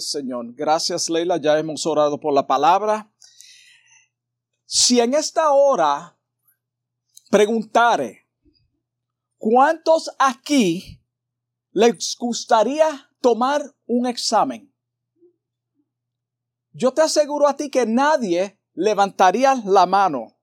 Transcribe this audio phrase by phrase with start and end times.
[0.00, 0.54] Señor.
[0.54, 1.36] Gracias, Leila.
[1.36, 3.12] Ya hemos orado por la palabra.
[4.64, 6.18] Si en esta hora
[7.30, 8.26] preguntare,
[9.36, 10.98] ¿cuántos aquí
[11.72, 14.74] les gustaría tomar un examen?
[16.72, 20.38] Yo te aseguro a ti que nadie levantaría la mano.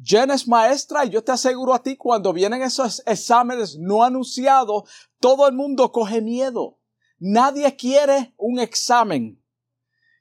[0.00, 4.88] Jen es maestra y yo te aseguro a ti cuando vienen esos exámenes no anunciados,
[5.18, 6.79] todo el mundo coge miedo.
[7.20, 9.40] Nadie quiere un examen.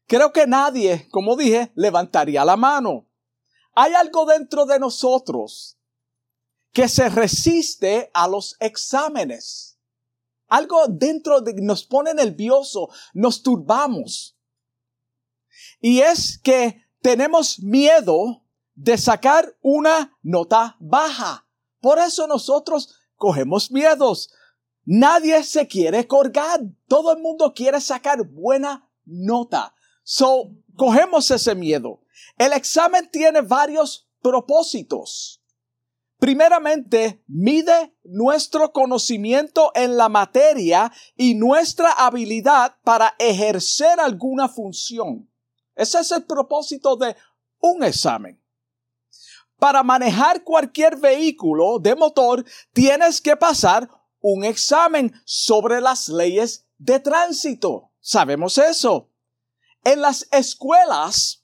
[0.06, 3.08] Creo que nadie, como dije, levantaría la mano.
[3.74, 5.80] Hay algo dentro de nosotros
[6.74, 9.80] que se resiste a los exámenes.
[10.48, 14.38] Algo dentro de nos pone nervioso, nos turbamos.
[15.80, 21.48] Y es que tenemos miedo de sacar una nota baja.
[21.80, 24.34] Por eso nosotros cogemos miedos.
[24.92, 26.62] Nadie se quiere colgar.
[26.88, 29.76] Todo el mundo quiere sacar buena nota.
[30.02, 32.02] So, cogemos ese miedo.
[32.36, 35.44] El examen tiene varios propósitos.
[36.18, 45.30] Primeramente, mide nuestro conocimiento en la materia y nuestra habilidad para ejercer alguna función.
[45.76, 47.16] Ese es el propósito de
[47.60, 48.42] un examen.
[49.60, 53.88] Para manejar cualquier vehículo de motor, tienes que pasar
[54.22, 57.92] un examen sobre las leyes de tránsito.
[58.00, 59.10] Sabemos eso.
[59.84, 61.44] En las escuelas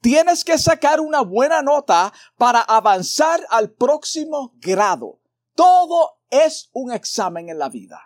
[0.00, 5.20] tienes que sacar una buena nota para avanzar al próximo grado.
[5.54, 8.00] Todo es un examen en la vida.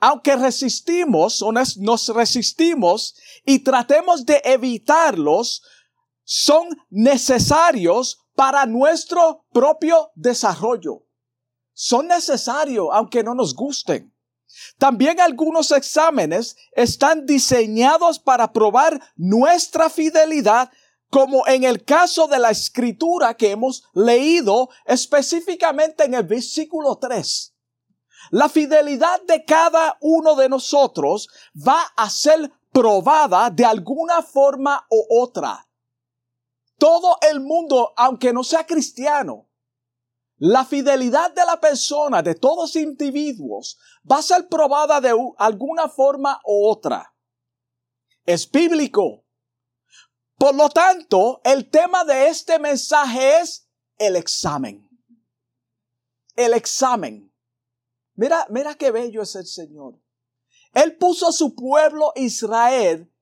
[0.00, 5.62] Aunque resistimos o nos resistimos y tratemos de evitarlos,
[6.22, 11.07] son necesarios para nuestro propio desarrollo
[11.80, 14.12] son necesarios aunque no nos gusten.
[14.78, 20.72] También algunos exámenes están diseñados para probar nuestra fidelidad,
[21.08, 27.54] como en el caso de la escritura que hemos leído específicamente en el versículo 3.
[28.32, 35.22] La fidelidad de cada uno de nosotros va a ser probada de alguna forma u
[35.22, 35.64] otra.
[36.76, 39.47] Todo el mundo, aunque no sea cristiano,
[40.38, 43.78] la fidelidad de la persona, de todos individuos,
[44.10, 47.14] va a ser probada de alguna forma u otra.
[48.24, 49.24] Es bíblico.
[50.36, 54.88] Por lo tanto, el tema de este mensaje es el examen.
[56.36, 57.32] El examen.
[58.14, 59.98] Mira, mira qué bello es el Señor.
[60.72, 63.12] Él puso a su pueblo Israel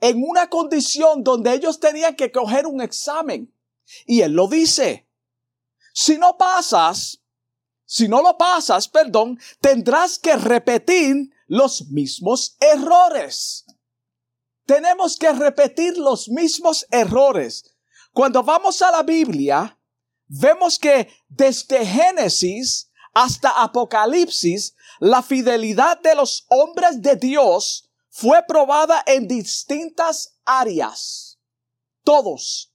[0.00, 3.54] en una condición donde ellos tenían que coger un examen.
[4.04, 5.05] Y Él lo dice.
[5.98, 7.22] Si no pasas,
[7.86, 13.64] si no lo pasas, perdón, tendrás que repetir los mismos errores.
[14.66, 17.74] Tenemos que repetir los mismos errores.
[18.12, 19.78] Cuando vamos a la Biblia,
[20.26, 29.02] vemos que desde Génesis hasta Apocalipsis, la fidelidad de los hombres de Dios fue probada
[29.06, 31.38] en distintas áreas.
[32.04, 32.70] Todos.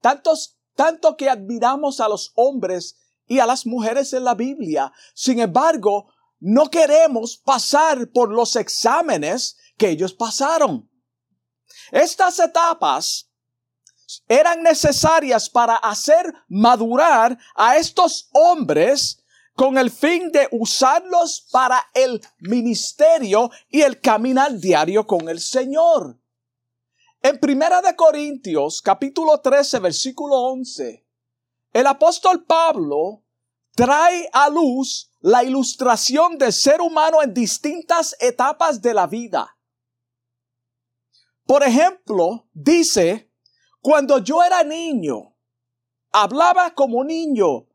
[0.00, 2.96] Tantos tanto que admiramos a los hombres
[3.26, 4.92] y a las mujeres en la Biblia.
[5.14, 10.90] Sin embargo, no queremos pasar por los exámenes que ellos pasaron.
[11.90, 13.30] Estas etapas
[14.28, 19.24] eran necesarias para hacer madurar a estos hombres
[19.54, 26.18] con el fin de usarlos para el ministerio y el caminar diario con el Señor.
[27.26, 31.06] En Primera de Corintios, capítulo 13, versículo 11,
[31.72, 33.24] el apóstol Pablo
[33.74, 39.56] trae a luz la ilustración del ser humano en distintas etapas de la vida.
[41.46, 43.32] Por ejemplo, dice,
[43.80, 45.34] cuando yo era niño,
[46.12, 47.68] hablaba como niño,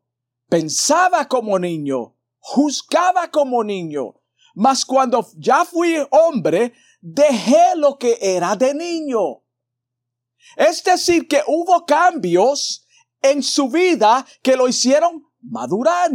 [0.47, 4.13] pensaba como niño, juzgaba como niño,
[4.53, 6.71] mas cuando ya fui hombre,
[7.01, 9.43] dejé lo que era de niño.
[10.55, 12.85] Es decir, que hubo cambios
[13.21, 16.11] en su vida que lo hicieron madurar.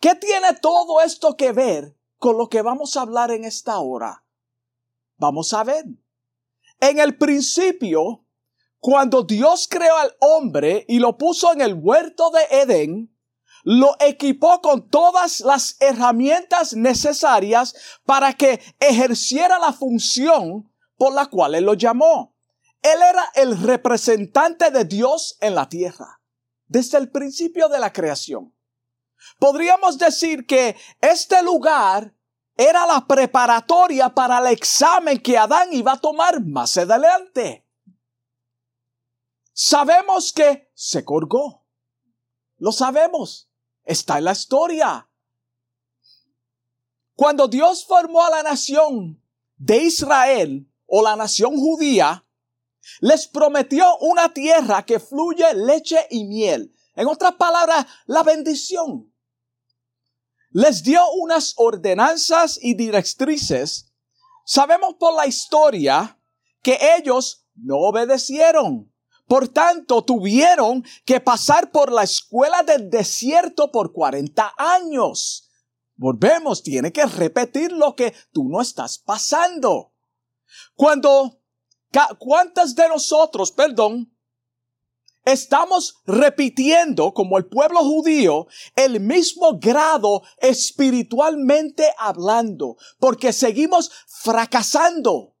[0.00, 4.24] ¿Qué tiene todo esto que ver con lo que vamos a hablar en esta hora?
[5.16, 5.84] Vamos a ver.
[6.80, 8.24] En el principio,
[8.78, 13.17] cuando Dios creó al hombre y lo puso en el huerto de Edén,
[13.70, 17.74] lo equipó con todas las herramientas necesarias
[18.06, 22.34] para que ejerciera la función por la cual Él lo llamó.
[22.80, 26.22] Él era el representante de Dios en la tierra,
[26.66, 28.54] desde el principio de la creación.
[29.38, 32.14] Podríamos decir que este lugar
[32.56, 37.66] era la preparatoria para el examen que Adán iba a tomar más adelante.
[39.52, 41.66] Sabemos que se colgó.
[42.56, 43.47] Lo sabemos.
[43.88, 45.08] Está en la historia.
[47.14, 49.18] Cuando Dios formó a la nación
[49.56, 52.22] de Israel o la nación judía,
[53.00, 56.70] les prometió una tierra que fluye leche y miel.
[56.96, 59.10] En otras palabras, la bendición.
[60.50, 63.90] Les dio unas ordenanzas y directrices.
[64.44, 66.20] Sabemos por la historia
[66.62, 68.92] que ellos no obedecieron.
[69.28, 75.50] Por tanto, tuvieron que pasar por la escuela del desierto por 40 años.
[75.96, 79.92] Volvemos, tiene que repetir lo que tú no estás pasando.
[80.74, 81.42] Cuando,
[82.18, 84.16] ¿cuántas de nosotros, perdón,
[85.26, 88.46] estamos repitiendo como el pueblo judío
[88.76, 92.76] el mismo grado espiritualmente hablando?
[92.98, 95.36] Porque seguimos fracasando.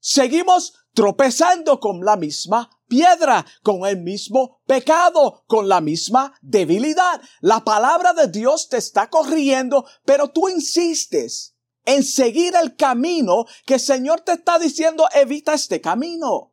[0.00, 7.22] Seguimos tropezando con la misma piedra, con el mismo pecado, con la misma debilidad.
[7.40, 11.56] La palabra de Dios te está corriendo, pero tú insistes
[11.86, 16.52] en seguir el camino que el Señor te está diciendo, evita este camino.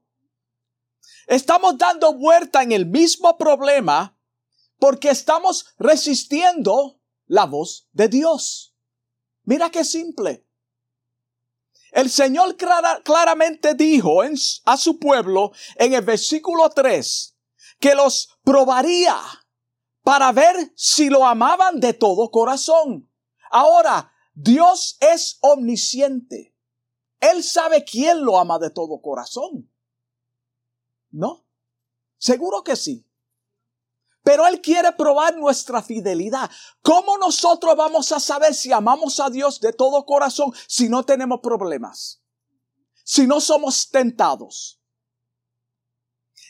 [1.26, 4.18] Estamos dando vuelta en el mismo problema
[4.80, 8.76] porque estamos resistiendo la voz de Dios.
[9.44, 10.47] Mira qué simple.
[11.98, 12.56] El Señor
[13.04, 14.22] claramente dijo
[14.66, 17.36] a su pueblo en el versículo 3
[17.80, 19.20] que los probaría
[20.04, 23.12] para ver si lo amaban de todo corazón.
[23.50, 26.56] Ahora, Dios es omnisciente.
[27.20, 29.68] Él sabe quién lo ama de todo corazón.
[31.10, 31.48] ¿No?
[32.20, 33.07] Seguro que sí.
[34.28, 36.52] Pero Él quiere probar nuestra fidelidad.
[36.82, 41.40] ¿Cómo nosotros vamos a saber si amamos a Dios de todo corazón si no tenemos
[41.40, 42.22] problemas?
[43.06, 44.82] Si no somos tentados.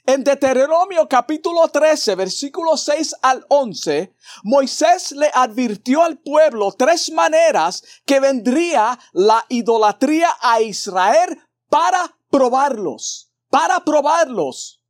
[0.07, 7.83] En Deuteronomio capítulo 13, versículo 6 al 11, Moisés le advirtió al pueblo tres maneras
[8.07, 11.39] que vendría la idolatría a Israel
[11.69, 14.81] para probarlos, para probarlos.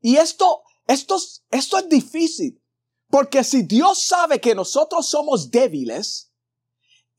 [0.00, 1.18] Y esto esto,
[1.50, 2.62] esto es difícil,
[3.08, 6.30] porque si Dios sabe que nosotros somos débiles,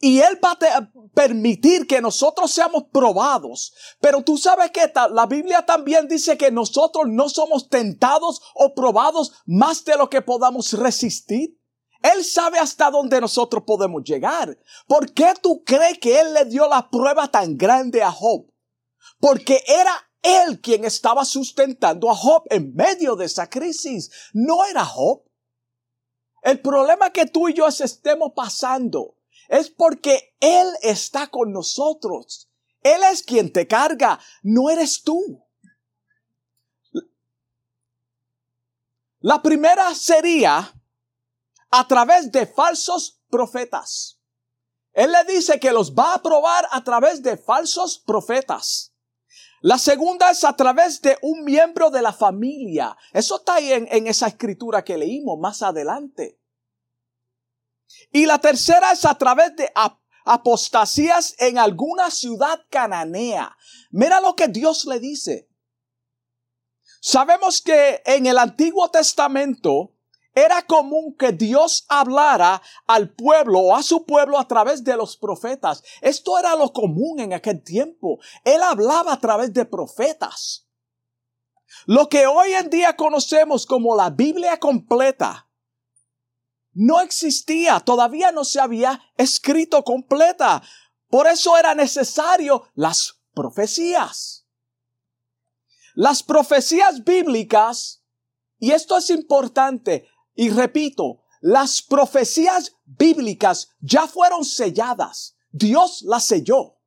[0.01, 3.71] y Él va a permitir que nosotros seamos probados.
[3.99, 9.31] Pero tú sabes que la Biblia también dice que nosotros no somos tentados o probados
[9.45, 11.55] más de lo que podamos resistir.
[12.01, 14.57] Él sabe hasta dónde nosotros podemos llegar.
[14.87, 18.47] ¿Por qué tú crees que Él le dio la prueba tan grande a Job?
[19.19, 24.12] Porque era él quien estaba sustentando a Job en medio de esa crisis.
[24.33, 25.23] No era Job.
[26.41, 32.50] El problema que tú y yo estemos pasando es porque Él está con nosotros.
[32.81, 35.45] Él es quien te carga, no eres tú.
[39.19, 40.74] La primera sería
[41.69, 44.19] a través de falsos profetas.
[44.94, 48.90] Él le dice que los va a probar a través de falsos profetas.
[49.61, 52.97] La segunda es a través de un miembro de la familia.
[53.13, 56.39] Eso está ahí en, esa escritura que leímos más adelante.
[58.11, 59.71] Y la tercera es a través de
[60.25, 63.55] apostasías en alguna ciudad cananea.
[63.91, 65.47] Mira lo que Dios le dice.
[67.00, 69.93] Sabemos que en el Antiguo Testamento
[70.33, 75.17] era común que Dios hablara al pueblo o a su pueblo a través de los
[75.17, 75.83] profetas.
[76.01, 78.19] Esto era lo común en aquel tiempo.
[78.43, 80.67] Él hablaba a través de profetas.
[81.85, 85.47] Lo que hoy en día conocemos como la Biblia completa
[86.73, 90.61] no existía, todavía no se había escrito completa.
[91.09, 94.47] Por eso era necesario las profecías.
[95.93, 98.03] Las profecías bíblicas,
[98.57, 105.35] y esto es importante, y repito, las profecías bíblicas ya fueron selladas.
[105.51, 106.77] Dios las selló.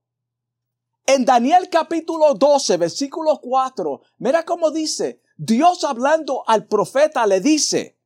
[1.07, 7.99] En Daniel capítulo 12, versículo 4, mira cómo dice, Dios hablando al profeta le dice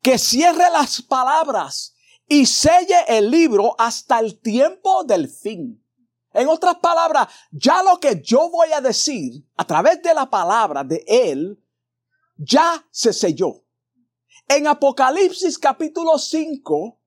[0.00, 1.94] que cierre las palabras
[2.26, 5.84] y selle el libro hasta el tiempo del fin.
[6.32, 10.82] En otras palabras, ya lo que yo voy a decir a través de la palabra
[10.82, 11.62] de Él,
[12.36, 13.63] ya se selló.
[14.48, 17.00] En Apocalipsis capítulo 5,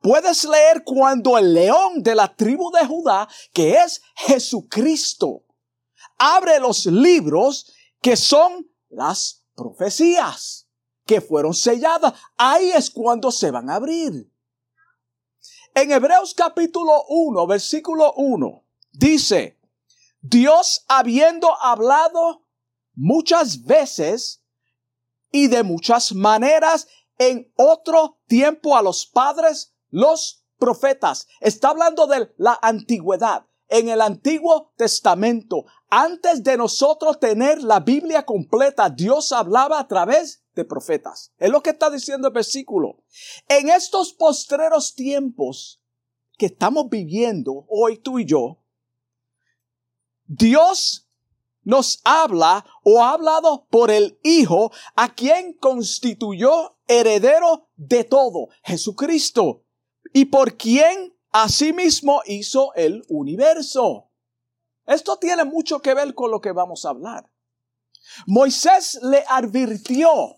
[0.00, 5.44] puedes leer cuando el león de la tribu de Judá, que es Jesucristo,
[6.18, 10.66] abre los libros que son las profecías
[11.04, 12.14] que fueron selladas.
[12.36, 14.32] Ahí es cuando se van a abrir.
[15.74, 19.60] En Hebreos capítulo 1, versículo 1, dice,
[20.20, 22.46] Dios habiendo hablado
[22.94, 24.39] muchas veces
[25.30, 31.26] y de muchas maneras en otro tiempo a los padres, los profetas.
[31.40, 33.46] Está hablando de la antigüedad.
[33.68, 40.42] En el Antiguo Testamento, antes de nosotros tener la Biblia completa, Dios hablaba a través
[40.54, 41.32] de profetas.
[41.38, 43.04] Es lo que está diciendo el versículo.
[43.48, 45.80] En estos postreros tiempos
[46.36, 48.64] que estamos viviendo hoy tú y yo,
[50.24, 51.09] Dios
[51.62, 59.64] nos habla o ha hablado por el Hijo a quien constituyó heredero de todo, Jesucristo,
[60.12, 64.10] y por quien asimismo hizo el universo.
[64.86, 67.30] Esto tiene mucho que ver con lo que vamos a hablar.
[68.26, 70.36] Moisés le advirtió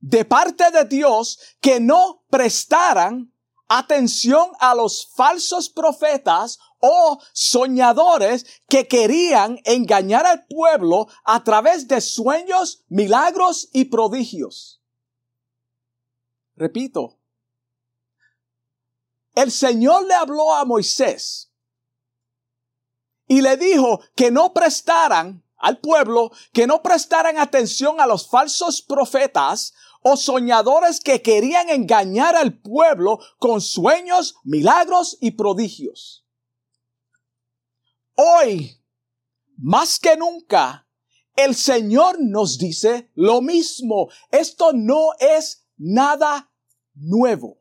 [0.00, 3.32] de parte de Dios que no prestaran
[3.68, 12.00] atención a los falsos profetas o soñadores que querían engañar al pueblo a través de
[12.00, 14.82] sueños, milagros y prodigios.
[16.54, 17.18] Repito,
[19.34, 21.52] el Señor le habló a Moisés
[23.28, 28.82] y le dijo que no prestaran al pueblo, que no prestaran atención a los falsos
[28.82, 29.74] profetas
[30.08, 36.24] o soñadores que querían engañar al pueblo con sueños, milagros y prodigios.
[38.14, 38.80] Hoy,
[39.56, 40.88] más que nunca,
[41.34, 44.08] el Señor nos dice lo mismo.
[44.30, 46.52] Esto no es nada
[46.94, 47.58] nuevo.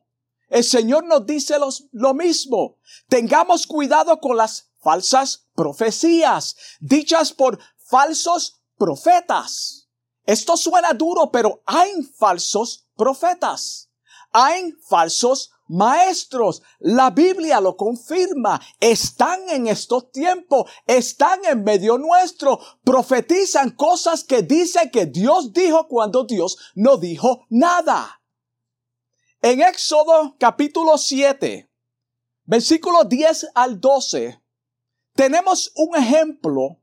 [0.47, 1.55] El Señor nos dice
[1.93, 2.77] lo mismo.
[3.09, 9.84] Tengamos cuidado con las falsas profecías dichas por falsos profetas.
[10.25, 13.91] Esto suena duro, pero hay falsos profetas.
[14.31, 16.61] Hay falsos maestros.
[16.79, 18.59] La Biblia lo confirma.
[18.79, 20.69] Están en estos tiempos.
[20.87, 22.59] Están en medio nuestro.
[22.83, 28.21] Profetizan cosas que dicen que Dios dijo cuando Dios no dijo nada.
[29.41, 31.69] En Éxodo capítulo 7,
[32.45, 34.41] versículo 10 al 12,
[35.13, 36.79] tenemos un ejemplo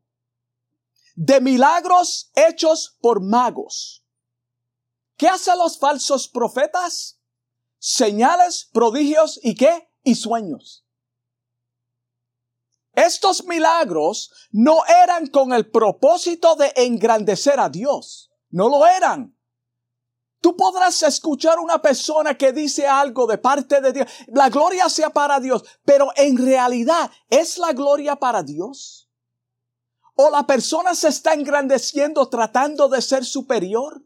[1.25, 4.05] de milagros hechos por magos.
[5.17, 7.21] ¿Qué hacen los falsos profetas?
[7.79, 9.89] Señales, prodigios y qué?
[10.03, 10.85] Y sueños.
[12.93, 18.33] Estos milagros no eran con el propósito de engrandecer a Dios.
[18.51, 19.39] No lo eran.
[20.41, 24.11] Tú podrás escuchar una persona que dice algo de parte de Dios.
[24.27, 25.63] La gloria sea para Dios.
[25.85, 29.09] Pero en realidad, ¿es la gloria para Dios?
[30.15, 34.03] ¿O la persona se está engrandeciendo tratando de ser superior?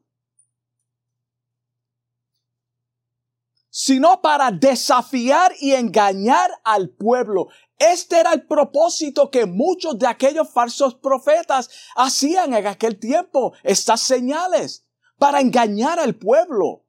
[3.70, 7.48] Sino para desafiar y engañar al pueblo.
[7.78, 14.00] Este era el propósito que muchos de aquellos falsos profetas hacían en aquel tiempo, estas
[14.00, 14.86] señales,
[15.18, 16.84] para engañar al pueblo.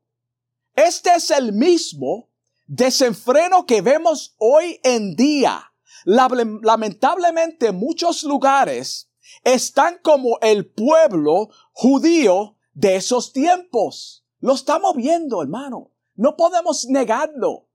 [0.76, 2.30] Este es el mismo
[2.68, 5.74] desenfreno que vemos hoy en día.
[6.06, 9.07] Lamentablemente muchos lugares
[9.54, 14.26] están como el pueblo judío de esos tiempos.
[14.40, 15.92] Lo estamos viendo, hermano.
[16.16, 17.66] No podemos negarlo.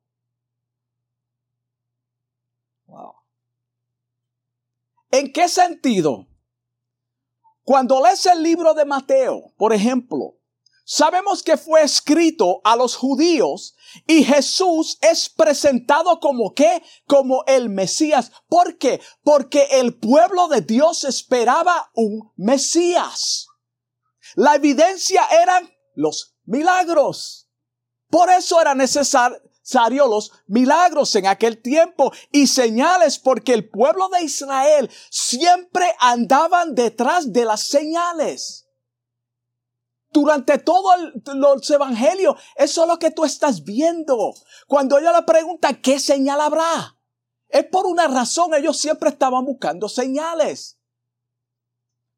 [5.11, 6.27] ¿En qué sentido?
[7.65, 10.37] Cuando lees el libro de Mateo, por ejemplo,
[10.95, 13.75] Sabemos que fue escrito a los judíos
[14.07, 16.83] y Jesús es presentado como qué?
[17.07, 18.31] Como el Mesías.
[18.47, 19.01] ¿Por qué?
[19.25, 23.47] Porque el pueblo de Dios esperaba un Mesías.
[24.35, 27.49] La evidencia eran los milagros.
[28.11, 29.41] Por eso era necesario
[30.07, 37.33] los milagros en aquel tiempo y señales porque el pueblo de Israel siempre andaban detrás
[37.33, 38.62] de las señales
[40.13, 40.91] durante todo
[41.35, 42.37] los evangelios.
[42.55, 44.35] Eso es lo que tú estás viendo.
[44.67, 46.99] Cuando ella le pregunta, ¿qué señal habrá?
[47.49, 50.79] Es por una razón, ellos siempre estaban buscando señales.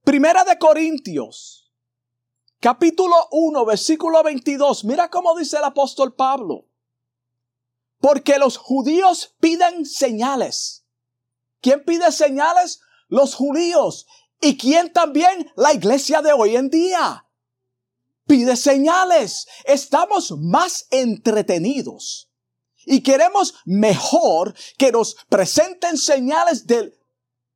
[0.03, 1.73] Primera de Corintios,
[2.61, 4.85] capítulo 1, versículo 22.
[4.85, 6.67] Mira cómo dice el apóstol Pablo.
[8.01, 10.85] Porque los judíos piden señales.
[11.63, 12.81] ¿Quién pide señales?
[13.09, 14.07] Los judíos.
[14.41, 15.51] ¿Y quién también?
[15.57, 17.24] La iglesia de hoy en día
[18.27, 19.47] pide señales.
[19.65, 22.31] Estamos más entretenidos
[22.87, 26.99] y queremos mejor que nos presenten señales de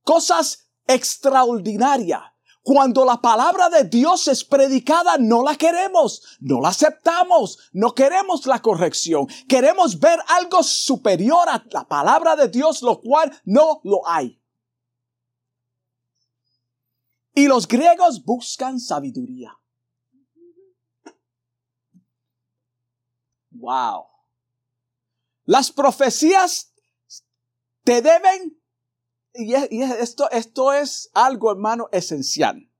[0.02, 2.22] cosas extraordinarias.
[2.62, 8.44] Cuando la palabra de Dios es predicada, no la queremos, no la aceptamos, no queremos
[8.44, 9.26] la corrección.
[9.48, 14.38] Queremos ver algo superior a la palabra de Dios, lo cual no lo hay.
[17.32, 19.58] Y los griegos buscan sabiduría.
[23.58, 24.06] Wow.
[25.44, 26.72] Las profecías
[27.82, 28.58] te deben
[29.34, 32.70] y, esto, esto es algo, hermano, esencial.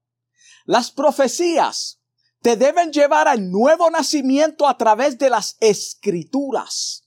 [0.65, 2.01] Las profecías
[2.43, 7.05] te deben llevar al nuevo nacimiento a través de las escrituras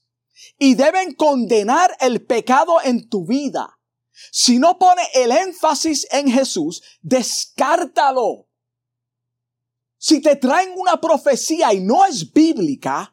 [0.58, 3.78] y deben condenar el pecado en tu vida.
[4.30, 8.48] Si no pone el énfasis en Jesús, descártalo.
[9.96, 13.11] Si te traen una profecía y no es bíblica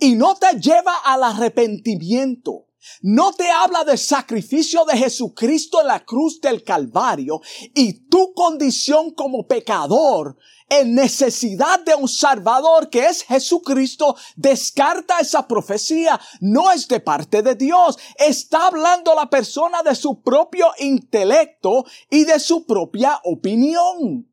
[0.00, 2.66] y no te lleva al arrepentimiento,
[3.02, 7.40] no te habla del sacrificio de Jesucristo en la cruz del Calvario
[7.74, 10.36] y tu condición como pecador
[10.70, 16.18] en necesidad de un Salvador que es Jesucristo, descarta esa profecía.
[16.40, 17.98] No es de parte de Dios.
[18.16, 24.30] Está hablando la persona de su propio intelecto y de su propia opinión.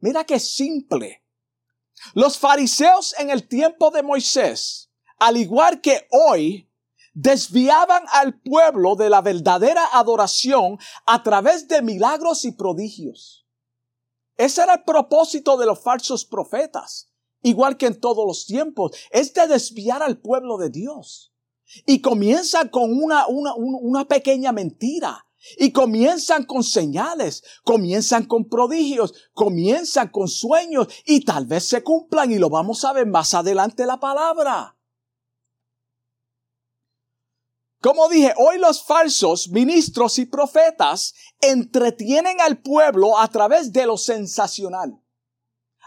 [0.00, 1.23] Mira qué simple.
[2.12, 6.70] Los fariseos en el tiempo de Moisés, al igual que hoy,
[7.14, 13.46] desviaban al pueblo de la verdadera adoración a través de milagros y prodigios.
[14.36, 19.32] Ese era el propósito de los falsos profetas, igual que en todos los tiempos, es
[19.32, 21.32] de desviar al pueblo de Dios.
[21.86, 25.23] Y comienzan con una, una, una pequeña mentira.
[25.58, 32.32] Y comienzan con señales, comienzan con prodigios, comienzan con sueños y tal vez se cumplan
[32.32, 34.76] y lo vamos a ver más adelante la palabra.
[37.84, 43.98] Como dije, hoy los falsos ministros y profetas entretienen al pueblo a través de lo
[43.98, 44.98] sensacional.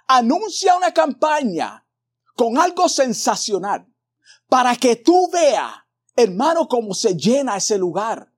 [0.08, 1.88] Anuncia una campaña
[2.36, 3.92] con algo sensacional
[4.48, 5.74] para que tú veas,
[6.16, 8.32] hermano, cómo se llena ese lugar.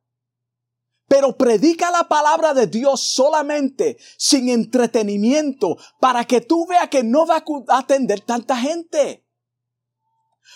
[1.10, 7.26] Pero predica la palabra de Dios solamente sin entretenimiento para que tú veas que no
[7.26, 9.26] va a atender tanta gente.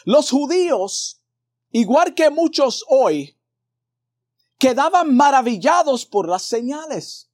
[0.05, 1.23] Los judíos
[1.73, 3.37] igual que muchos hoy,
[4.57, 7.29] quedaban maravillados por las señales.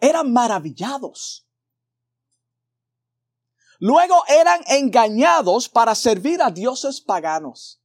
[0.00, 1.46] Eran maravillados.
[3.78, 7.81] Luego eran engañados para servir a dioses paganos.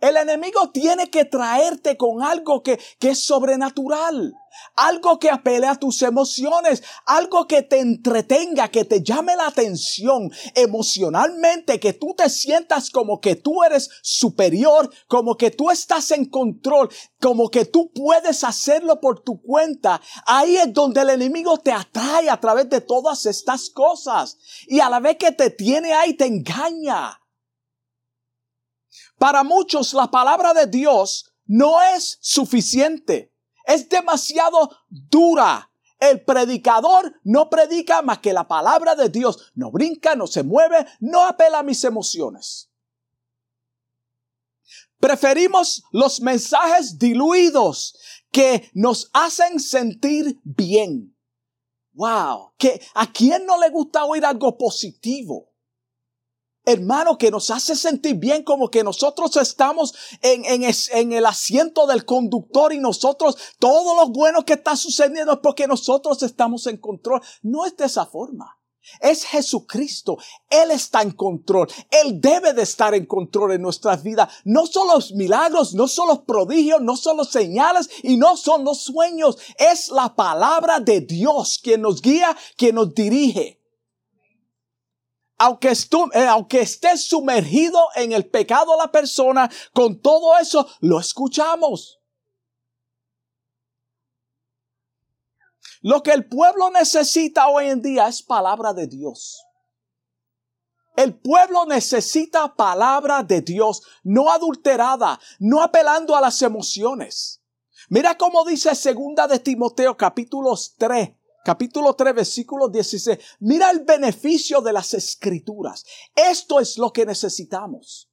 [0.00, 4.34] El enemigo tiene que traerte con algo que, que, es sobrenatural,
[4.74, 10.30] algo que apele a tus emociones, algo que te entretenga, que te llame la atención
[10.54, 16.26] emocionalmente, que tú te sientas como que tú eres superior, como que tú estás en
[16.26, 20.00] control, como que tú puedes hacerlo por tu cuenta.
[20.26, 24.36] Ahí es donde el enemigo te atrae a través de todas estas cosas
[24.66, 27.18] y a la vez que te tiene ahí te engaña.
[29.18, 33.32] Para muchos la palabra de Dios no es suficiente.
[33.64, 35.70] Es demasiado dura.
[35.98, 39.52] El predicador no predica más que la palabra de Dios.
[39.54, 42.70] No brinca, no se mueve, no apela a mis emociones.
[44.98, 47.96] Preferimos los mensajes diluidos
[48.30, 51.16] que nos hacen sentir bien.
[51.92, 55.55] Wow, que a quién no le gusta oír algo positivo
[56.66, 62.72] hermano, que nos hace sentir bien como que nosotros estamos en, el asiento del conductor
[62.72, 67.22] y nosotros, todo lo bueno que está sucediendo es porque nosotros estamos en control.
[67.42, 68.58] No es de esa forma.
[69.00, 70.18] Es Jesucristo.
[70.50, 71.68] Él está en control.
[71.90, 74.32] Él debe de estar en control en nuestras vidas.
[74.44, 78.64] No son los milagros, no son los prodigios, no son los señales y no son
[78.64, 79.38] los sueños.
[79.56, 83.60] Es la palabra de Dios quien nos guía, quien nos dirige
[85.38, 85.72] aunque,
[86.14, 92.00] eh, aunque esté sumergido en el pecado la persona, con todo eso lo escuchamos.
[95.82, 99.42] Lo que el pueblo necesita hoy en día es palabra de Dios.
[100.96, 107.42] El pueblo necesita palabra de Dios, no adulterada, no apelando a las emociones.
[107.90, 111.10] Mira cómo dice segunda de Timoteo capítulos 3,
[111.46, 113.18] capítulo 3, versículo 16.
[113.38, 115.84] Mira el beneficio de las escrituras.
[116.12, 118.10] Esto es lo que necesitamos.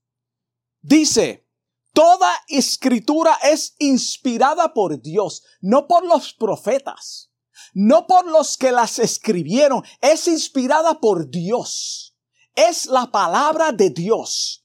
[0.83, 1.49] Dice,
[1.93, 7.31] toda escritura es inspirada por Dios, no por los profetas,
[7.73, 12.15] no por los que las escribieron, es inspirada por Dios.
[12.53, 14.63] Es la palabra de Dios.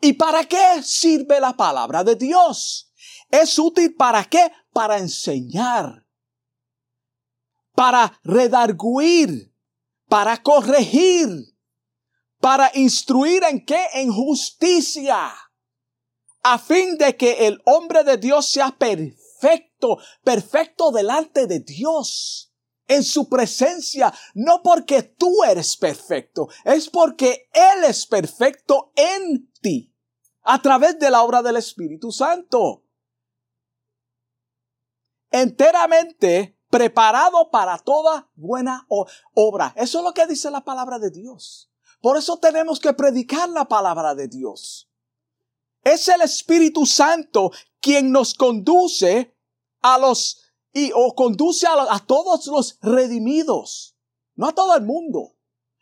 [0.00, 2.90] ¿Y para qué sirve la palabra de Dios?
[3.28, 4.50] Es útil para qué?
[4.72, 6.06] Para enseñar,
[7.80, 9.56] para redarguir,
[10.06, 11.30] para corregir,
[12.38, 13.82] para instruir en qué?
[13.94, 15.32] En justicia,
[16.42, 22.52] a fin de que el hombre de Dios sea perfecto, perfecto delante de Dios,
[22.86, 29.96] en su presencia, no porque tú eres perfecto, es porque Él es perfecto en ti,
[30.42, 32.84] a través de la obra del Espíritu Santo.
[35.30, 38.86] Enteramente preparado para toda buena
[39.34, 39.74] obra.
[39.76, 41.68] Eso es lo que dice la palabra de Dios.
[42.00, 44.88] Por eso tenemos que predicar la palabra de Dios.
[45.82, 49.36] Es el Espíritu Santo quien nos conduce
[49.82, 53.96] a los y o conduce a, a todos los redimidos,
[54.36, 55.34] no a todo el mundo.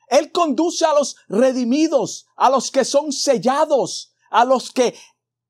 [0.09, 4.95] Él conduce a los redimidos, a los que son sellados, a los que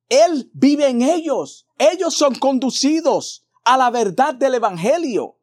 [0.09, 1.66] Él vive en ellos.
[1.79, 5.37] Ellos son conducidos a la verdad del Evangelio.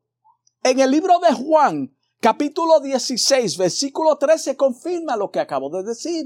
[0.64, 6.26] En el libro de Juan, capítulo 16, versículo 13, confirma lo que acabo de decir.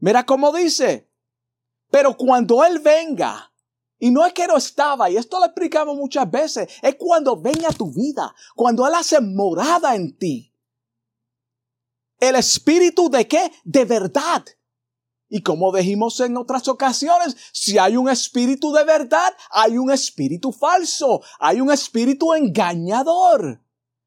[0.00, 1.10] Mira cómo dice,
[1.90, 3.50] pero cuando Él venga,
[3.98, 7.70] y no es que no estaba, y esto lo explicamos muchas veces, es cuando venga
[7.70, 10.54] tu vida, cuando Él hace morada en ti.
[12.18, 13.50] El espíritu de qué?
[13.64, 14.44] De verdad.
[15.32, 20.50] Y como dijimos en otras ocasiones, si hay un espíritu de verdad, hay un espíritu
[20.50, 23.62] falso, hay un espíritu engañador,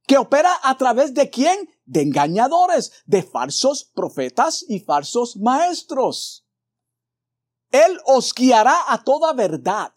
[0.06, 1.70] que opera a través de quién?
[1.86, 6.46] De engañadores, de falsos profetas y falsos maestros.
[7.72, 9.94] Él os guiará a toda verdad,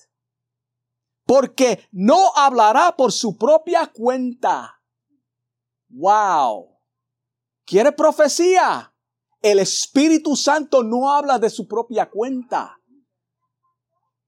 [1.25, 4.81] porque no hablará por su propia cuenta.
[5.89, 6.79] Wow.
[7.65, 8.96] ¿Quiere profecía?
[9.51, 12.81] El Espíritu Santo no habla de su propia cuenta,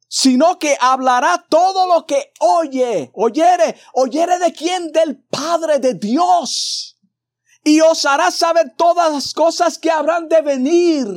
[0.06, 6.96] sino que hablará todo lo que oye, oyere, oyere de quién, del Padre de Dios.
[7.64, 11.08] Y os hará saber todas las cosas que habrán de venir.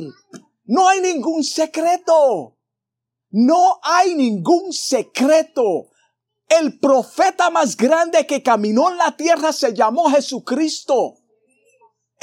[0.64, 2.58] No hay ningún secreto.
[3.30, 5.90] No hay ningún secreto.
[6.48, 11.21] El profeta más grande que caminó en la tierra se llamó Jesucristo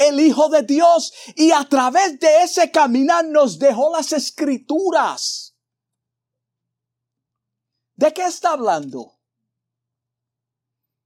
[0.00, 5.54] el Hijo de Dios y a través de ese caminar nos dejó las escrituras.
[7.94, 9.20] ¿De qué está hablando?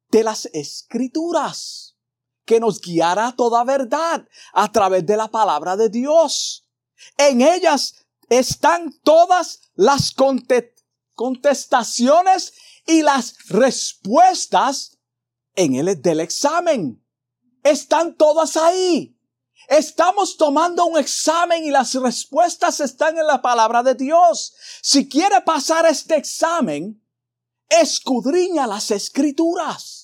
[0.08, 1.96] De las escrituras
[2.44, 6.68] que nos guiará toda verdad a través de la palabra de Dios.
[7.16, 7.96] En ellas
[8.28, 10.14] están todas las
[11.14, 12.52] contestaciones
[12.86, 14.98] y las respuestas
[15.56, 17.03] en el del examen.
[17.64, 19.18] Están todas ahí.
[19.68, 24.54] Estamos tomando un examen y las respuestas están en la palabra de Dios.
[24.82, 27.02] Si quiere pasar este examen,
[27.68, 30.03] escudriña las escrituras.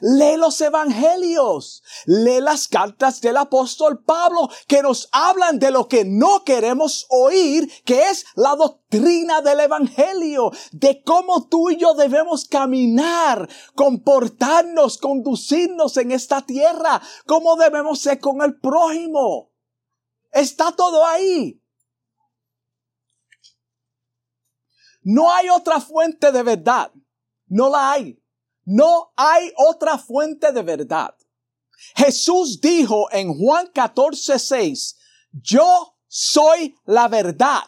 [0.00, 6.04] Lee los evangelios, lee las cartas del apóstol Pablo que nos hablan de lo que
[6.04, 12.44] no queremos oír, que es la doctrina del evangelio, de cómo tú y yo debemos
[12.44, 19.50] caminar, comportarnos, conducirnos en esta tierra, cómo debemos ser con el prójimo.
[20.32, 21.60] Está todo ahí.
[25.02, 26.92] No hay otra fuente de verdad.
[27.46, 28.19] No la hay.
[28.70, 31.12] No hay otra fuente de verdad.
[31.96, 34.96] Jesús dijo en Juan 14, 6,
[35.32, 37.64] yo soy la verdad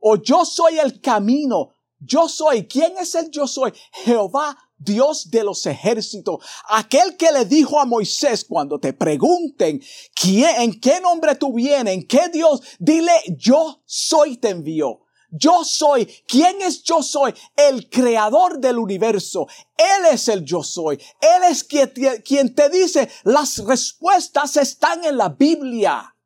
[0.00, 1.70] o yo soy el camino.
[1.98, 2.68] Yo soy.
[2.68, 3.72] ¿Quién es el yo soy?
[4.04, 6.44] Jehová, Dios de los ejércitos.
[6.68, 9.82] Aquel que le dijo a Moisés cuando te pregunten
[10.14, 15.03] ¿quién, en qué nombre tú vienes, en qué Dios, dile yo soy te envió.
[15.36, 16.06] Yo soy.
[16.28, 17.34] ¿Quién es yo soy?
[17.56, 19.48] El creador del universo.
[19.76, 20.94] Él es el yo soy.
[21.20, 26.16] Él es quien te, dice las respuestas están en la Biblia.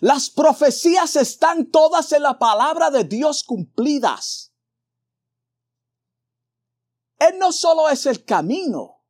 [0.00, 4.52] Las profecías están todas en la palabra de Dios cumplidas.
[7.18, 9.04] Él no solo es el camino.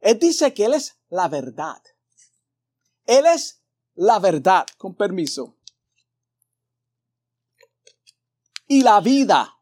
[0.00, 1.82] Él dice que Él es la verdad.
[3.06, 3.62] Él es
[3.94, 4.66] la verdad.
[4.76, 5.57] Con permiso
[8.68, 9.58] y la vida,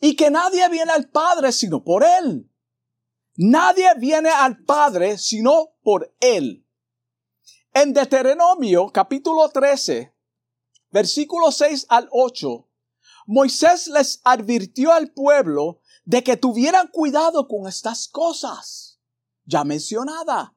[0.00, 2.50] y que nadie viene al Padre sino por Él.
[3.36, 6.66] Nadie viene al Padre sino por Él.
[7.72, 10.12] En Deuteronomio capítulo 13,
[10.90, 12.68] versículo 6 al 8,
[13.26, 18.98] Moisés les advirtió al pueblo de que tuvieran cuidado con estas cosas,
[19.44, 20.56] ya mencionada.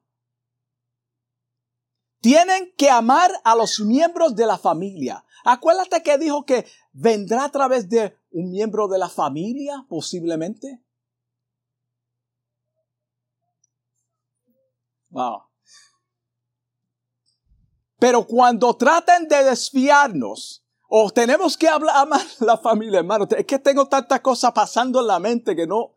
[2.20, 5.24] Tienen que amar a los miembros de la familia.
[5.44, 10.82] Acuérdate que dijo que vendrá a través de un miembro de la familia, posiblemente.
[15.10, 15.42] Wow.
[17.98, 22.06] Pero cuando traten de desviarnos, o tenemos que hablar a
[22.44, 25.94] la familia, hermano, es que tengo tantas cosas pasando en la mente que no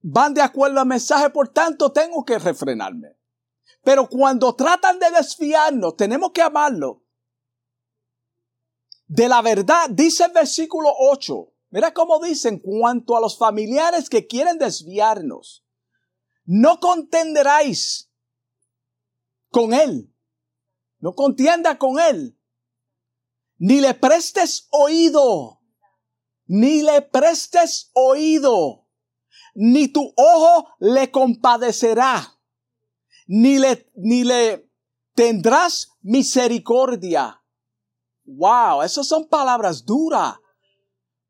[0.00, 3.16] van de acuerdo al mensaje, por tanto tengo que refrenarme.
[3.82, 7.02] Pero cuando tratan de desviarnos, tenemos que amarlo.
[9.08, 11.52] De la verdad, dice el versículo 8.
[11.70, 15.64] Mira cómo dice en cuanto a los familiares que quieren desviarnos.
[16.44, 18.10] No contenderáis
[19.50, 20.14] con él.
[21.00, 22.38] No contienda con él.
[23.58, 25.60] Ni le prestes oído.
[26.46, 28.86] Ni le prestes oído.
[29.54, 32.38] Ni tu ojo le compadecerá
[33.28, 34.68] ni le, ni le
[35.14, 37.40] tendrás misericordia.
[38.30, 40.34] Wow, esas son palabras duras.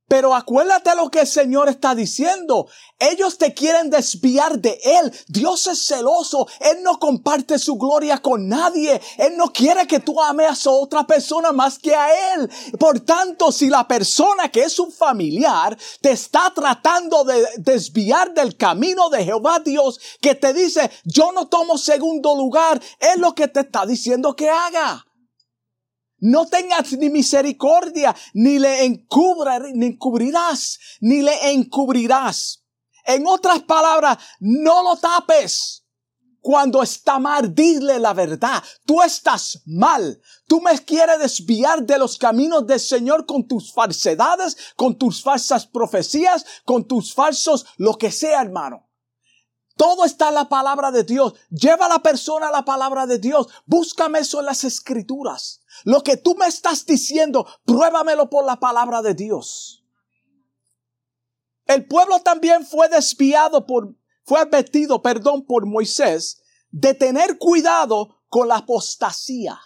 [0.09, 2.67] Pero acuérdate lo que el Señor está diciendo.
[2.99, 5.13] Ellos te quieren desviar de Él.
[5.29, 6.49] Dios es celoso.
[6.61, 9.01] Él no comparte su gloria con nadie.
[9.19, 12.51] Él no quiere que tú ames a otra persona más que a Él.
[12.81, 18.57] Por tanto, si la persona que es un familiar te está tratando de desviar del
[18.57, 23.47] camino de Jehová Dios, que te dice, yo no tomo segundo lugar, es lo que
[23.47, 25.05] te está diciendo que haga.
[26.21, 32.65] No tengas ni misericordia, ni le encubra, ni encubrirás, ni le encubrirás.
[33.05, 35.85] En otras palabras, no lo tapes.
[36.41, 38.63] Cuando está mal, dile la verdad.
[38.87, 40.21] Tú estás mal.
[40.47, 45.67] Tú me quieres desviar de los caminos del Señor con tus falsedades, con tus falsas
[45.67, 48.89] profecías, con tus falsos, lo que sea, hermano.
[49.77, 51.35] Todo está en la palabra de Dios.
[51.51, 53.47] Lleva a la persona a la palabra de Dios.
[53.65, 55.58] Búscame eso en las escrituras.
[55.85, 59.85] Lo que tú me estás diciendo, pruébamelo por la palabra de Dios.
[61.67, 68.49] El pueblo también fue desviado por, fue advertido, perdón, por Moisés de tener cuidado con
[68.49, 69.59] la apostasía.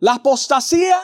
[0.00, 0.98] La apostasía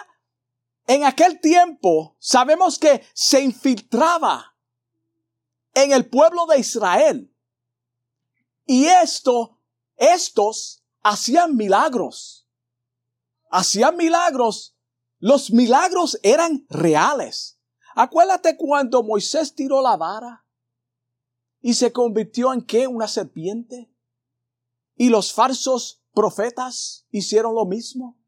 [0.87, 4.57] en aquel tiempo sabemos que se infiltraba
[5.75, 7.35] en el pueblo de Israel.
[8.67, 9.59] Y esto,
[9.97, 12.44] estos hacían milagros.
[13.57, 14.77] Hacían milagros.
[15.21, 17.61] Los milagros eran reales.
[17.95, 20.45] Acuérdate cuando Moisés tiró la vara
[21.61, 22.89] y se convirtió en qué?
[22.89, 23.95] Una serpiente.
[24.97, 28.19] Y los falsos profetas hicieron lo mismo.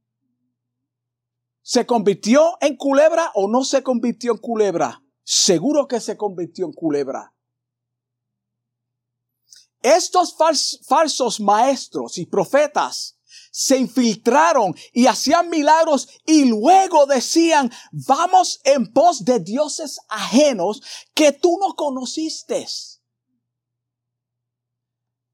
[1.61, 5.03] ¿Se convirtió en culebra o no se convirtió en culebra?
[5.25, 7.35] Seguro que se convirtió en culebra.
[9.83, 13.16] Estos falsos maestros y profetas
[13.59, 20.83] se infiltraron y hacían milagros y luego decían, vamos en pos de dioses ajenos
[21.15, 22.67] que tú no conociste.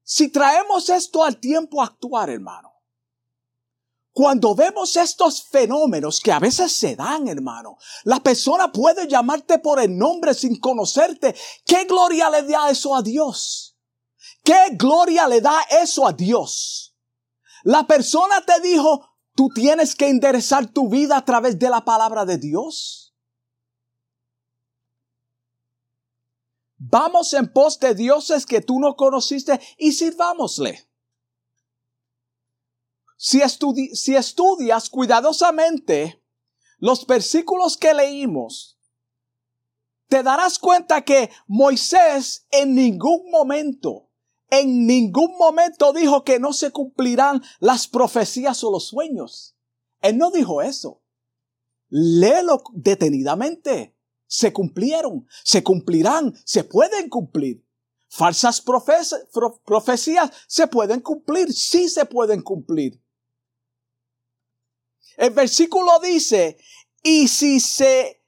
[0.03, 2.71] Si traemos esto al tiempo actual, hermano,
[4.13, 9.81] cuando vemos estos fenómenos que a veces se dan, hermano, la persona puede llamarte por
[9.81, 11.35] el nombre sin conocerte.
[11.65, 13.75] ¿Qué gloria le da eso a Dios?
[14.45, 16.92] ¿Qué gloria le da eso a Dios?
[17.63, 22.25] La persona te dijo, tú tienes que enderezar tu vida a través de la palabra
[22.25, 23.15] de Dios.
[26.77, 30.89] Vamos en pos de dioses que tú no conociste y sirvámosle.
[33.15, 33.39] Si,
[33.93, 36.21] si estudias cuidadosamente
[36.79, 38.77] los versículos que leímos,
[40.09, 44.09] te darás cuenta que Moisés en ningún momento
[44.59, 49.55] en ningún momento dijo que no se cumplirán las profecías o los sueños.
[50.01, 51.01] Él no dijo eso.
[51.89, 53.95] Léelo detenidamente.
[54.27, 57.65] Se cumplieron, se cumplirán, se pueden cumplir.
[58.09, 63.01] Falsas profecías se pueden cumplir, sí se pueden cumplir.
[65.17, 66.57] El versículo dice,
[67.01, 68.23] y si se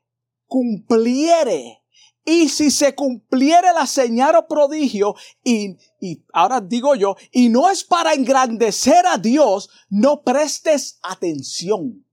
[0.48, 1.85] cumpliere,
[2.26, 7.70] y si se cumpliere la señal o prodigio, y, y ahora digo yo, y no
[7.70, 12.04] es para engrandecer a Dios, no prestes atención.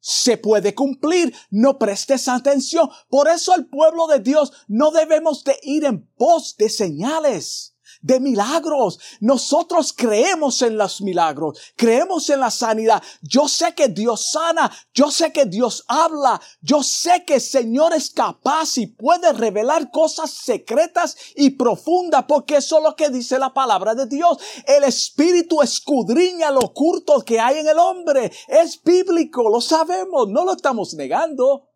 [0.00, 2.90] Se puede cumplir, no prestes atención.
[3.08, 7.73] Por eso el pueblo de Dios no debemos de ir en pos de señales
[8.04, 9.00] de milagros.
[9.20, 13.02] Nosotros creemos en los milagros, creemos en la sanidad.
[13.22, 17.94] Yo sé que Dios sana, yo sé que Dios habla, yo sé que el Señor
[17.94, 23.38] es capaz y puede revelar cosas secretas y profundas, porque eso es lo que dice
[23.38, 24.36] la palabra de Dios.
[24.66, 28.30] El Espíritu escudriña lo oculto que hay en el hombre.
[28.48, 31.70] Es bíblico, lo sabemos, no lo estamos negando.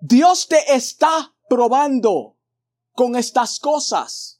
[0.00, 2.36] Dios te está probando
[2.92, 4.35] con estas cosas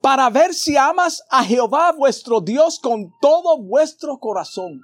[0.00, 4.82] para ver si amas a Jehová vuestro Dios con todo vuestro corazón.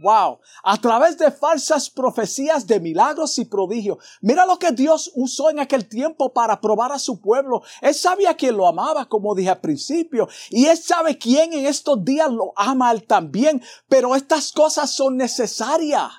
[0.00, 3.98] Wow, a través de falsas profecías de milagros y prodigios.
[4.20, 7.62] Mira lo que Dios usó en aquel tiempo para probar a su pueblo.
[7.80, 12.04] Él sabía quién lo amaba, como dije al principio, y él sabe quién en estos
[12.04, 13.60] días lo ama él también.
[13.88, 16.12] Pero estas cosas son necesarias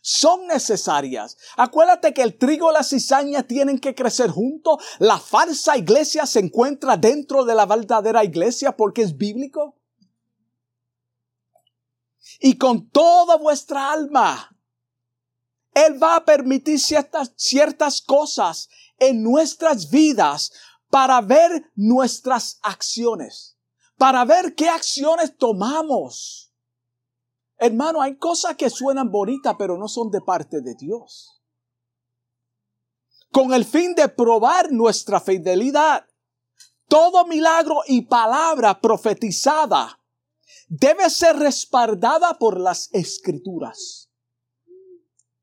[0.00, 1.36] son necesarias.
[1.56, 4.82] Acuérdate que el trigo y la cizaña tienen que crecer juntos.
[4.98, 9.76] La falsa iglesia se encuentra dentro de la verdadera iglesia porque es bíblico.
[12.40, 14.56] Y con toda vuestra alma,
[15.74, 20.52] Él va a permitir ciertas, ciertas cosas en nuestras vidas
[20.88, 23.56] para ver nuestras acciones,
[23.96, 26.49] para ver qué acciones tomamos
[27.62, 31.42] Hermano, hay cosas que suenan bonitas, pero no son de parte de Dios.
[33.30, 36.06] Con el fin de probar nuestra fidelidad,
[36.88, 40.00] todo milagro y palabra profetizada
[40.68, 44.10] debe ser respaldada por las escrituras.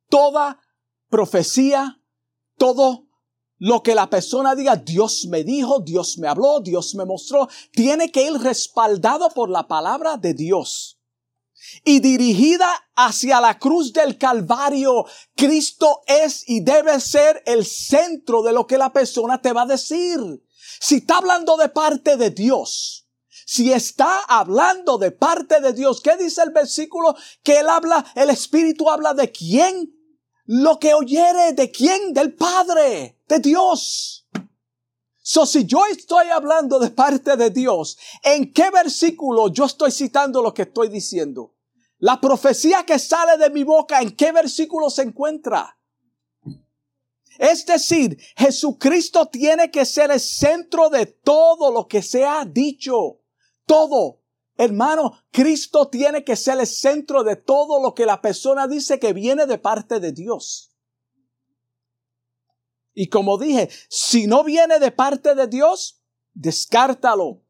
[0.09, 0.59] Toda
[1.09, 2.01] profecía,
[2.57, 3.09] todo
[3.59, 8.11] lo que la persona diga, Dios me dijo, Dios me habló, Dios me mostró, tiene
[8.11, 10.96] que ir respaldado por la palabra de Dios
[11.83, 15.05] y dirigida hacia la cruz del Calvario.
[15.35, 19.67] Cristo es y debe ser el centro de lo que la persona te va a
[19.67, 20.19] decir.
[20.79, 23.07] Si está hablando de parte de Dios,
[23.45, 27.15] si está hablando de parte de Dios, ¿qué dice el versículo?
[27.43, 29.93] Que él habla, el Espíritu habla de quién?
[30.45, 32.13] Lo que oyere, de quién?
[32.13, 34.26] Del Padre, de Dios.
[35.29, 40.41] So, si yo estoy hablando de parte de Dios, ¿en qué versículo yo estoy citando
[40.41, 41.53] lo que estoy diciendo?
[41.97, 45.77] La profecía que sale de mi boca, ¿en qué versículo se encuentra?
[47.37, 53.19] Es decir, Jesucristo tiene que ser el centro de todo lo que se ha dicho.
[53.65, 54.21] Todo.
[54.55, 59.11] Hermano, Cristo tiene que ser el centro de todo lo que la persona dice que
[59.11, 60.71] viene de parte de Dios.
[62.99, 66.01] Y como dije, si no viene de parte de Dios,
[66.33, 67.43] descártalo.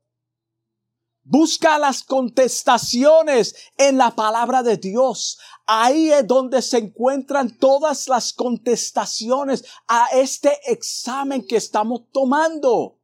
[1.24, 5.40] Busca las contestaciones en la palabra de Dios.
[5.66, 13.00] Ahí es donde se encuentran todas las contestaciones a este examen que estamos tomando.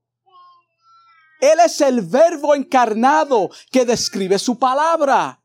[1.40, 5.42] Él es el verbo encarnado que describe su palabra.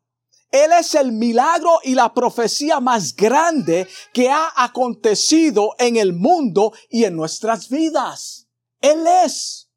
[0.51, 6.73] Él es el milagro y la profecía más grande que ha acontecido en el mundo
[6.89, 8.49] y en nuestras vidas.
[8.81, 9.71] Él es.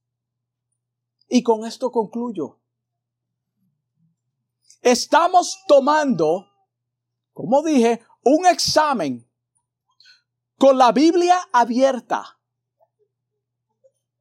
[1.28, 2.60] Y con esto concluyo.
[4.82, 6.48] Estamos tomando,
[7.34, 9.28] como dije, un examen
[10.58, 12.40] con la Biblia abierta.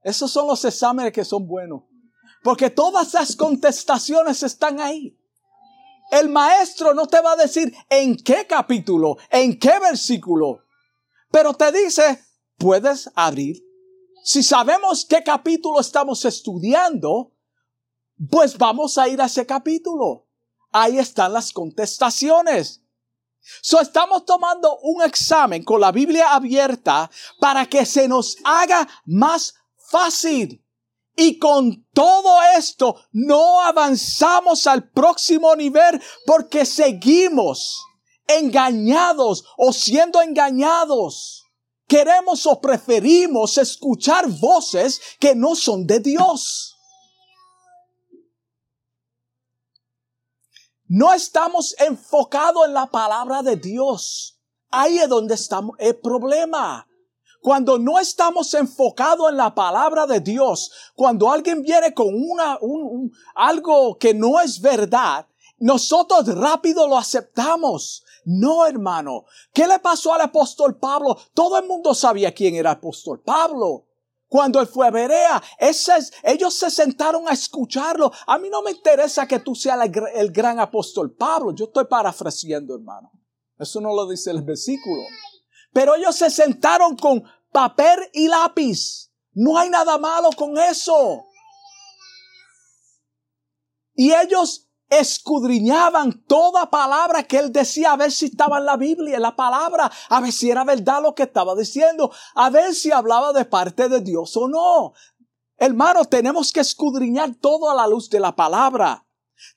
[0.03, 1.83] Esos son los exámenes que son buenos.
[2.43, 5.20] Porque todas las contestaciones están ahí.
[6.11, 10.65] El maestro no te va a decir en qué capítulo, en qué versículo,
[11.31, 12.25] pero te dice,
[12.59, 13.63] puedes abrir.
[14.25, 17.33] Si sabemos qué capítulo estamos estudiando,
[18.29, 20.27] pues vamos a ir a ese capítulo.
[20.73, 22.83] Ahí están las contestaciones.
[23.63, 29.55] So estamos tomando un examen con la Biblia abierta para que se nos haga más
[29.77, 30.63] fácil.
[31.17, 37.85] Y con todo esto no avanzamos al próximo nivel porque seguimos
[38.27, 41.45] engañados o siendo engañados.
[41.87, 46.77] Queremos o preferimos escuchar voces que no son de Dios.
[50.87, 54.41] No estamos enfocados en la palabra de Dios.
[54.71, 56.90] Ahí es donde estamos el problema.
[57.41, 63.13] Cuando no estamos enfocados en la palabra de Dios, cuando alguien viene con una, un,
[63.35, 65.27] algo que no es verdad,
[65.59, 68.05] nosotros rápido lo aceptamos.
[68.25, 69.25] No, hermano.
[69.53, 71.17] ¿Qué le pasó al apóstol Pablo?
[71.35, 73.87] Todo el mundo sabía quién era el apóstol Pablo.
[74.29, 75.43] Cuando él fue a Berea,
[76.23, 78.13] ellos se sentaron a escucharlo.
[78.27, 79.79] A mí no me interesa que tú seas
[80.15, 81.53] el, gran apóstol Pablo.
[81.53, 83.11] Yo estoy parafraseando, hermano.
[83.59, 85.03] Eso no lo dice el versículo.
[85.73, 89.11] Pero ellos se sentaron con papel y lápiz.
[89.33, 91.27] No hay nada malo con eso.
[93.95, 99.17] Y ellos escudriñaban toda palabra que él decía, a ver si estaba en la Biblia,
[99.17, 102.91] en la palabra, a ver si era verdad lo que estaba diciendo, a ver si
[102.91, 104.95] hablaba de parte de Dios o no.
[105.57, 109.07] Hermano, tenemos que escudriñar todo a la luz de la palabra.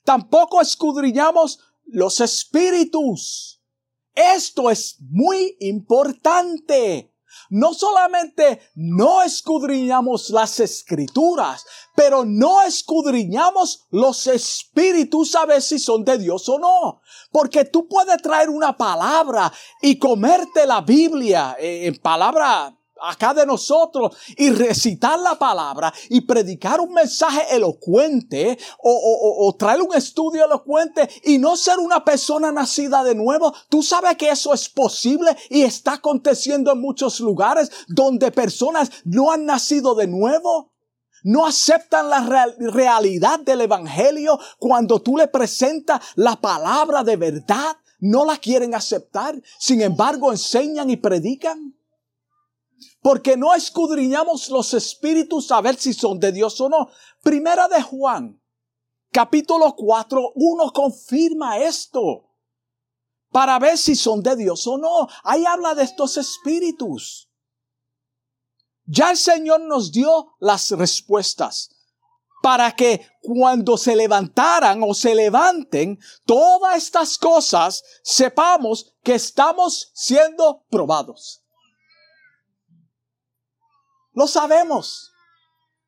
[0.04, 3.60] Tampoco escudriñamos los espíritus.
[4.14, 7.10] Esto es muy importante.
[7.50, 16.04] no solamente no escudriñamos las escrituras, pero no escudriñamos los espíritus a ver si son
[16.04, 17.00] de Dios o no.
[17.32, 19.52] Porque tú puedes traer una palabra
[19.82, 22.76] y comerte la Biblia eh, en palabra
[23.08, 29.82] acá de nosotros y recitar la palabra y predicar un mensaje elocuente o, o, traer
[29.82, 33.54] un estudio elocuente y no ser una persona nacida de nuevo.
[33.68, 39.30] Tú sabes que eso es posible y está aconteciendo en muchos lugares donde personas no
[39.30, 40.72] han nacido de nuevo.
[41.22, 47.76] No aceptan la realidad del Evangelio cuando tú le presentas la palabra de verdad.
[47.98, 49.40] No la quieren aceptar.
[49.58, 51.74] Sin embargo, enseñan y predican
[53.04, 56.88] porque no escudriñamos los espíritus a ver si son de Dios o no.
[57.22, 58.42] Primera de Juan,
[59.12, 62.30] capítulo 4, uno confirma esto
[63.30, 65.06] para ver si son de Dios o no.
[65.22, 67.28] Ahí habla de estos espíritus.
[68.86, 71.76] Ya el Señor nos dio las respuestas
[72.42, 80.64] para que cuando se levantaran o se levanten todas estas cosas, sepamos que estamos siendo
[80.70, 81.43] probados.
[84.14, 85.12] Lo sabemos.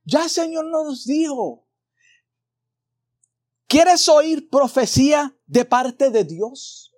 [0.04, 1.66] Ya el Señor nos dijo.
[3.66, 6.92] ¿Quieres oír profecía de parte de Dios?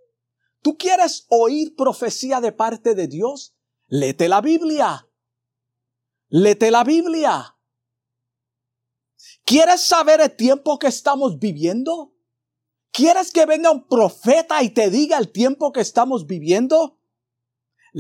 [0.60, 3.54] ¿Tú quieres oír profecía de parte de Dios?
[3.86, 5.08] Lete la Biblia.
[6.28, 7.56] Lete la Biblia.
[9.44, 12.14] ¿Quieres saber el tiempo que estamos viviendo?
[12.90, 16.97] ¿Quieres que venga un profeta y te diga el tiempo que estamos viviendo?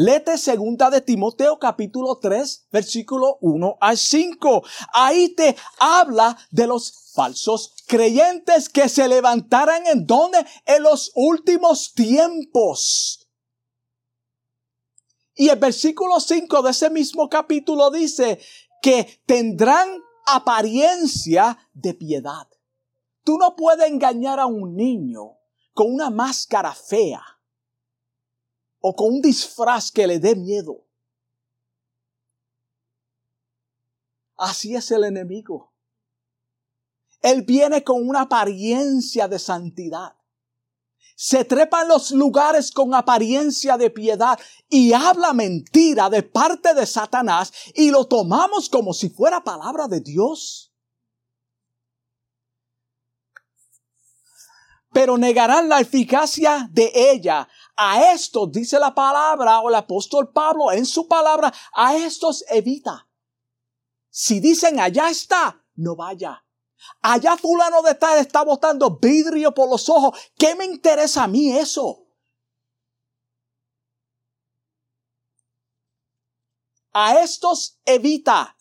[0.00, 4.62] Lete segunda de Timoteo capítulo 3 versículo 1 al 5.
[4.92, 11.94] Ahí te habla de los falsos creyentes que se levantarán en donde en los últimos
[11.94, 13.28] tiempos.
[15.34, 18.38] Y el versículo 5 de ese mismo capítulo dice
[18.80, 19.88] que tendrán
[20.26, 22.46] apariencia de piedad.
[23.24, 25.38] Tú no puedes engañar a un niño
[25.74, 27.37] con una máscara fea
[28.80, 30.84] o con un disfraz que le dé miedo.
[34.36, 35.72] Así es el enemigo.
[37.20, 40.14] Él viene con una apariencia de santidad.
[41.16, 46.86] Se trepa en los lugares con apariencia de piedad y habla mentira de parte de
[46.86, 50.72] Satanás y lo tomamos como si fuera palabra de Dios.
[54.92, 57.48] Pero negarán la eficacia de ella
[57.80, 63.08] a estos, dice la palabra o el apóstol Pablo en su palabra, a estos evita.
[64.10, 66.44] Si dicen allá está, no vaya.
[67.00, 70.18] Allá fulano de tal está botando vidrio por los ojos.
[70.36, 72.08] ¿Qué me interesa a mí eso?
[76.92, 78.56] A estos evita.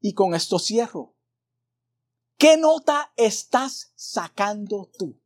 [0.00, 1.16] Y con esto cierro.
[2.36, 5.23] ¿Qué nota estás sacando tú?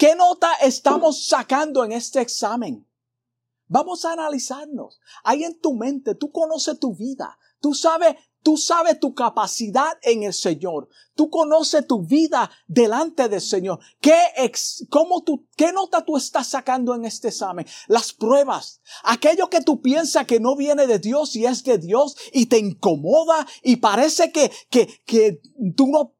[0.00, 2.88] ¿Qué nota estamos sacando en este examen?
[3.66, 4.98] Vamos a analizarnos.
[5.22, 7.38] Ahí en tu mente, tú conoces tu vida.
[7.60, 10.88] Tú sabes, tú sabes tu capacidad en el Señor.
[11.14, 13.78] Tú conoces tu vida delante del Señor.
[14.00, 17.66] ¿Qué, ex, cómo tú, ¿Qué nota tú estás sacando en este examen?
[17.86, 18.80] Las pruebas.
[19.04, 22.56] Aquello que tú piensas que no viene de Dios y es de Dios y te
[22.56, 25.42] incomoda y parece que, que, que
[25.76, 26.14] tú no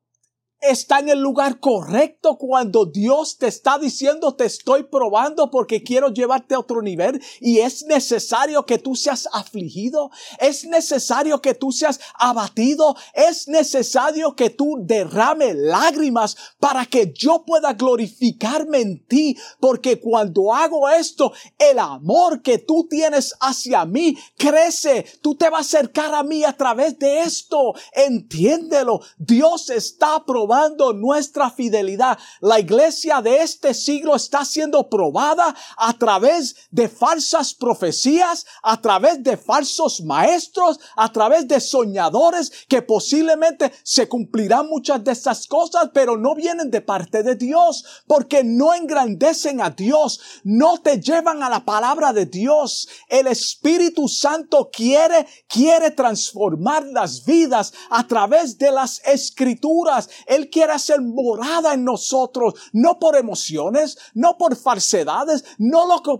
[0.60, 6.08] está en el lugar correcto cuando Dios te está diciendo te estoy probando porque quiero
[6.08, 11.72] llevarte a otro nivel y es necesario que tú seas afligido, es necesario que tú
[11.72, 19.36] seas abatido, es necesario que tú derrame lágrimas para que yo pueda glorificarme en ti
[19.60, 25.60] porque cuando hago esto el amor que tú tienes hacia mí crece, tú te vas
[25.60, 30.49] a acercar a mí a través de esto, entiéndelo, Dios está probando
[30.94, 32.18] nuestra fidelidad.
[32.40, 39.22] La iglesia de este siglo está siendo probada a través de falsas profecías, a través
[39.22, 45.90] de falsos maestros, a través de soñadores que posiblemente se cumplirán muchas de estas cosas,
[45.94, 51.42] pero no vienen de parte de Dios, porque no engrandecen a Dios, no te llevan
[51.42, 52.88] a la palabra de Dios.
[53.08, 60.08] El Espíritu Santo quiere, quiere transformar las vidas a través de las escrituras.
[60.48, 66.12] Quiere hacer morada en nosotros, no por emociones, no por falsedades, no lo que,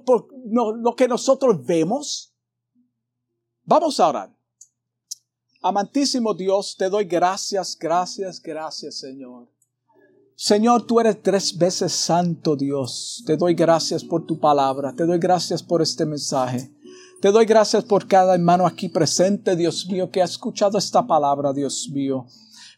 [0.51, 2.35] lo que nosotros vemos.
[3.65, 4.37] Vamos a orar.
[5.63, 9.49] Amantísimo Dios, te doy gracias, gracias, gracias, Señor.
[10.35, 13.23] Señor, tú eres tres veces santo Dios.
[13.27, 14.95] Te doy gracias por tu palabra.
[14.95, 16.73] Te doy gracias por este mensaje.
[17.21, 21.53] Te doy gracias por cada hermano aquí presente, Dios mío, que ha escuchado esta palabra,
[21.53, 22.27] Dios mío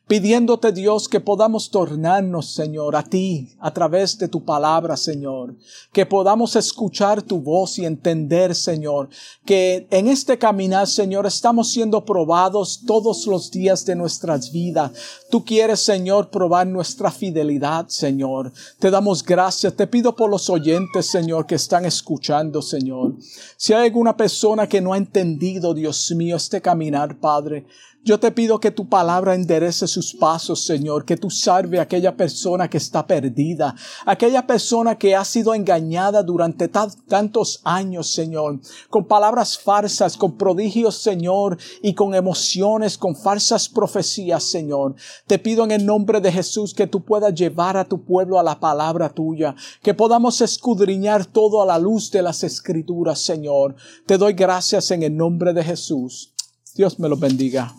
[0.06, 5.54] pidiéndote Dios que podamos tornarnos, Señor, a ti a través de tu palabra, Señor,
[5.92, 9.08] que podamos escuchar tu voz y entender, Señor,
[9.44, 14.92] que en este caminar, Señor, estamos siendo probados todos los días de nuestras vidas.
[15.30, 18.52] Tú quieres, Señor, probar nuestra fidelidad, Señor.
[18.78, 19.74] Te damos gracias.
[19.74, 23.14] Te pido por los oyentes, Señor, que están escuchando, Señor.
[23.56, 27.64] Si hay alguna persona que no ha entendido, Dios mío, este caminar, Padre,
[28.04, 32.16] yo te pido que tu palabra enderece sus pasos, Señor, que tú salve a aquella
[32.16, 38.58] persona que está perdida, aquella persona que ha sido engañada durante tantos años, Señor,
[38.90, 44.96] con palabras falsas, con prodigios, Señor, y con emociones, con falsas profecías, Señor.
[45.28, 48.42] Te pido en el nombre de Jesús que tú puedas llevar a tu pueblo a
[48.42, 53.76] la palabra tuya, que podamos escudriñar todo a la luz de las escrituras, Señor.
[54.06, 56.32] Te doy gracias en el nombre de Jesús.
[56.74, 57.72] Dios me lo bendiga.